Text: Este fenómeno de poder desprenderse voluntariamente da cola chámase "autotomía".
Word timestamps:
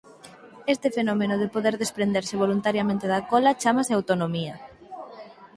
Este 0.73 0.87
fenómeno 0.97 1.35
de 1.41 1.51
poder 1.55 1.75
desprenderse 1.83 2.39
voluntariamente 2.43 3.05
da 3.13 3.19
cola 3.31 3.57
chámase 3.61 3.91
"autotomía". 3.93 4.55